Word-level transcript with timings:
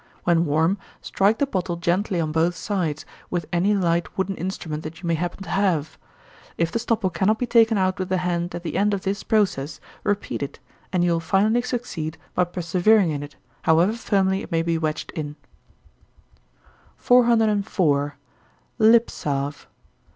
When 0.23 0.45
warm, 0.47 0.79
strike 1.03 1.37
the 1.37 1.45
bottle 1.45 1.75
gently 1.75 2.19
on 2.19 2.31
both 2.31 2.55
sides, 2.55 3.05
with 3.29 3.45
any 3.53 3.75
light 3.75 4.17
wooden 4.17 4.35
instrument 4.35 4.81
that 4.81 4.99
you 4.99 5.05
may 5.07 5.13
happen 5.13 5.43
to 5.43 5.49
have. 5.51 5.99
If 6.57 6.71
the 6.71 6.79
stopple 6.79 7.11
cannot 7.11 7.37
be 7.37 7.45
taken 7.45 7.77
out 7.77 7.99
with 7.99 8.09
the 8.09 8.17
hand 8.17 8.55
at 8.55 8.63
the 8.63 8.77
end 8.77 8.95
of 8.95 9.01
this 9.03 9.21
process, 9.21 9.79
repeat 10.03 10.41
it, 10.41 10.57
and 10.91 11.03
you 11.03 11.11
will 11.11 11.19
finally 11.19 11.61
succeed 11.61 12.17
by 12.33 12.45
persevering 12.45 13.11
in 13.11 13.21
it, 13.21 13.35
however 13.61 13.93
firmly 13.93 14.41
it 14.41 14.51
may 14.51 14.63
be 14.63 14.75
wedged 14.75 15.11
in. 15.11 15.35
404. 16.97 18.15
_Lip 18.79 19.11
Salve. 19.11 19.67